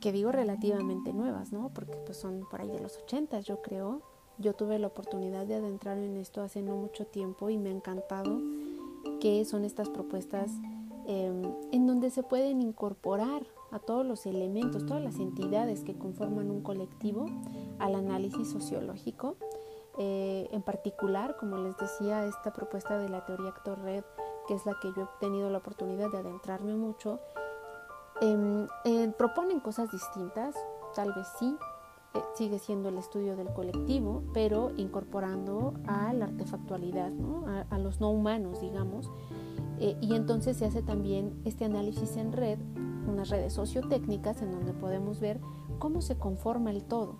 [0.00, 1.70] Que digo relativamente nuevas, ¿no?
[1.72, 4.02] Porque pues son por ahí de los 80, yo creo.
[4.38, 7.72] Yo tuve la oportunidad de adentrar en esto hace no mucho tiempo y me ha
[7.72, 8.40] encantado
[9.20, 10.50] que son estas propuestas
[11.06, 11.42] em,
[11.72, 16.62] en donde se pueden incorporar a todos los elementos, todas las entidades que conforman un
[16.62, 17.26] colectivo
[17.78, 19.36] al análisis sociológico
[20.00, 24.04] eh, en particular, como les decía, esta propuesta de la teoría actor-red,
[24.46, 27.18] que es la que yo he tenido la oportunidad de adentrarme mucho,
[28.20, 30.54] em, eh, proponen cosas distintas,
[30.94, 31.56] tal vez sí,
[32.14, 37.12] eh, sigue siendo el estudio del colectivo, pero incorporando a la artefactualidad,
[37.68, 39.10] a, los no humanos, digamos.
[39.80, 42.58] y entonces se hace también este análisis en red,
[43.06, 45.40] unas redes sociotécnicas en donde podemos ver
[45.78, 47.16] cómo se conforma el todo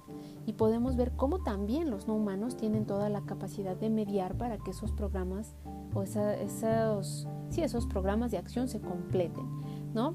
[0.49, 4.57] y podemos ver cómo también los no humanos tienen toda la capacidad de mediar para
[4.57, 5.55] que esos programas
[5.93, 9.45] o esos, sí, esos programas de acción se completen,
[9.93, 10.15] ¿no?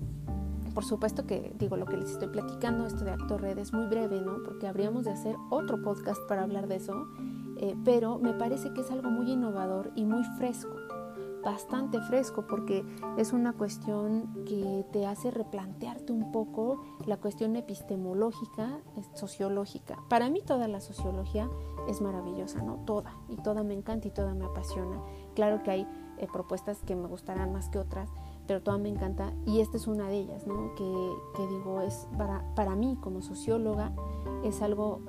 [0.74, 3.86] Por supuesto que digo lo que les estoy platicando, esto de Actor Red es muy
[3.86, 4.38] breve, ¿no?
[4.44, 7.06] Porque habríamos de hacer otro podcast para hablar de eso,
[7.58, 10.76] eh, pero me parece que es algo muy innovador y muy fresco
[11.44, 12.86] bastante fresco porque
[13.18, 18.80] es una cuestión que te hace replantearte un poco la cuestión epistemológica,
[19.14, 20.00] sociológica.
[20.10, 21.50] Para mí toda la sociología
[21.88, 22.78] es maravillosa, ¿no?
[22.86, 25.02] Toda, y toda me encanta y toda me apasiona.
[25.36, 25.88] Claro que hay
[26.18, 28.10] eh, propuestas que me gustarán más que otras,
[28.48, 30.74] pero toda me encanta y esta es una de ellas, ¿no?
[30.76, 33.92] Que, que digo, es para, para mí como socióloga
[34.44, 35.02] es algo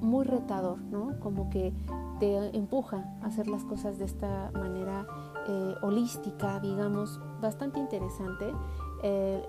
[0.00, 1.18] muy retador, ¿no?
[1.20, 1.72] Como que
[2.18, 5.06] te empuja a hacer las cosas de esta manera
[5.48, 8.52] eh, holística, digamos, bastante interesante.
[9.02, 9.42] Eh,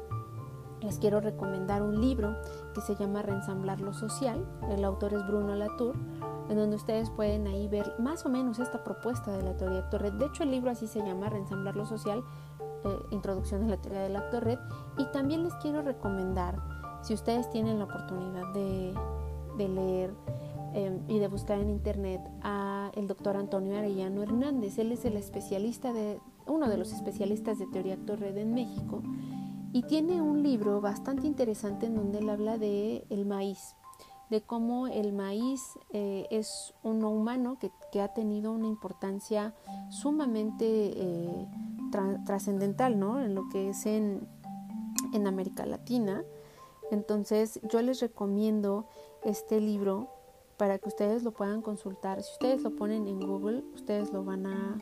[0.82, 2.38] les quiero recomendar un libro
[2.74, 4.47] que se llama Reensamblar lo Social.
[4.70, 5.95] El autor es Bruno Latour,
[6.47, 9.97] en donde ustedes pueden ahí ver más o menos esta propuesta de la teoría de
[9.97, 10.14] red.
[10.14, 12.24] De hecho, el libro así se llama Reensamblar lo Social,
[12.86, 14.60] eh, Introducción a la teoría de la red.
[14.97, 16.56] Y también les quiero recomendar,
[17.02, 18.93] si ustedes tienen la oportunidad de,
[19.58, 20.14] leer
[21.10, 22.68] y de buscar en internet a
[23.00, 24.78] el doctor Antonio Arellano Hernández.
[24.78, 29.02] Él es el especialista de, uno de los especialistas de teoría actor-red en México
[29.72, 33.76] y tiene un libro bastante interesante en donde él habla de el maíz,
[34.30, 39.54] de cómo el maíz eh, es un no humano que, que, ha tenido una importancia
[39.89, 41.47] sumamente eh,
[42.26, 43.22] trascendental ¿no?
[43.22, 44.28] en lo que es en,
[45.14, 46.24] en América Latina.
[46.91, 48.88] Entonces yo les recomiendo
[49.24, 50.18] este libro
[50.60, 52.22] para que ustedes lo puedan consultar.
[52.22, 54.78] Si ustedes lo ponen en Google, ustedes lo van a,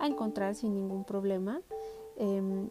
[0.00, 1.60] encontrar sin ningún problema.
[2.16, 2.70] Em,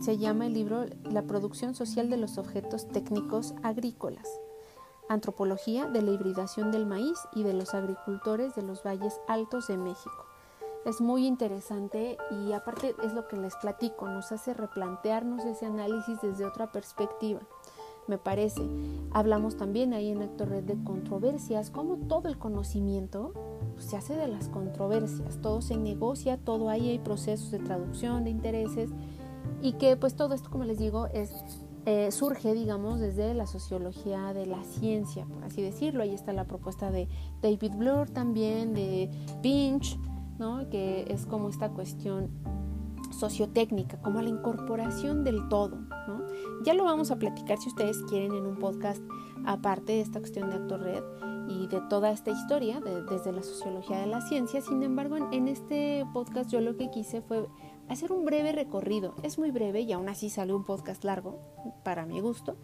[0.00, 4.26] se llama el libro La producción social de los objetos técnicos agrícolas.
[5.08, 9.76] Antropología de la hibridación del maíz y de los agricultores de los valles altos de
[9.76, 10.24] México.
[10.86, 16.20] Es muy interesante y aparte es lo que les platico, nos hace replantearnos ese análisis
[16.22, 17.40] desde otra perspectiva
[18.08, 18.62] me parece.
[19.12, 23.32] Hablamos también ahí en Actor Red de controversias, como todo el conocimiento
[23.74, 28.24] pues, se hace de las controversias, todo se negocia, todo ahí hay procesos de traducción,
[28.24, 28.90] de intereses,
[29.62, 31.08] y que pues todo esto, como les digo,
[31.88, 36.02] eh, surge, digamos, desde la sociología de la ciencia, por así decirlo.
[36.02, 37.08] Ahí está la propuesta de
[37.42, 39.08] David Blur también, de
[39.40, 39.98] Pinch,
[40.38, 40.68] ¿no?
[40.68, 42.28] que es como esta cuestión
[43.16, 45.76] sociotécnica, como la incorporación del todo.
[46.08, 46.22] ¿no?
[46.64, 49.02] Ya lo vamos a platicar si ustedes quieren en un podcast
[49.44, 51.02] aparte de esta cuestión de actor red
[51.48, 54.60] y de toda esta historia desde la sociología de la ciencia.
[54.60, 57.46] Sin embargo, en, este podcast yo lo que quise fue
[57.88, 59.14] hacer un breve recorrido.
[59.22, 61.38] Es muy breve y aún así sale un podcast largo
[61.84, 62.56] para mi gusto,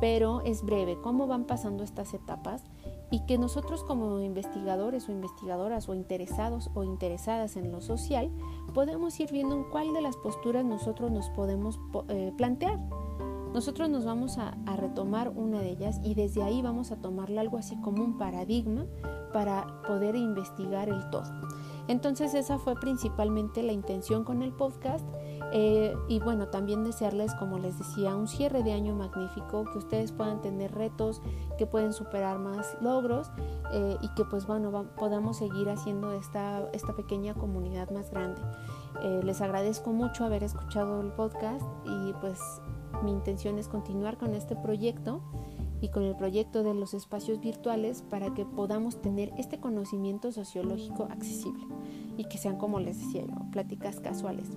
[0.00, 0.98] pero es breve.
[1.02, 2.62] Cómo van pasando estas etapas
[3.10, 8.30] y que nosotros como investigadores o investigadoras o interesados o interesadas en lo social
[8.72, 11.78] podemos ir viendo en cuál de las posturas nosotros nos podemos
[12.08, 12.78] eh, plantear.
[13.54, 17.58] Nosotros nos vamos a, retomar una de ellas y desde ahí vamos a tomarle algo
[17.58, 18.86] así como un paradigma
[19.32, 21.24] para poder investigar el todo.
[21.88, 25.06] Entonces esa fue principalmente la intención con el podcast
[25.52, 30.12] eh, y bueno, también desearles, como les decía, un cierre de año magnífico, que ustedes
[30.12, 31.20] puedan tener retos,
[31.58, 33.30] que pueden superar más logros
[33.72, 38.40] eh, y que pues bueno, podamos seguir haciendo esta, esta pequeña comunidad más grande.
[39.02, 42.40] Eh, les agradezco mucho haber escuchado el podcast y pues
[43.02, 45.20] mi intención es continuar con este proyecto
[45.80, 51.08] y con el proyecto de los espacios virtuales para que podamos tener este conocimiento sociológico
[51.10, 51.64] accesible
[52.16, 54.48] y que sean, como les decía yo, pláticas casuales,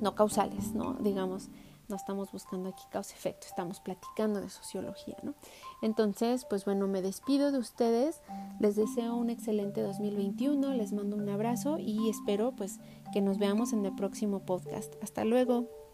[0.00, 0.94] no causales, ¿no?
[0.94, 1.50] Digamos,
[1.88, 5.34] no estamos buscando aquí causa-efecto, estamos platicando de sociología, ¿no?
[5.82, 8.22] Entonces, pues bueno, me despido de ustedes,
[8.60, 12.80] les deseo un excelente 2021, les mando un abrazo y espero pues
[13.12, 14.94] que nos veamos en el próximo podcast.
[15.02, 15.85] Hasta luego.